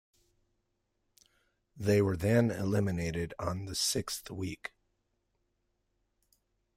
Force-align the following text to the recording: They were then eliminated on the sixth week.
They 1.77 2.01
were 2.01 2.17
then 2.17 2.49
eliminated 2.49 3.35
on 3.37 3.65
the 3.65 3.75
sixth 3.75 4.31
week. 4.31 4.73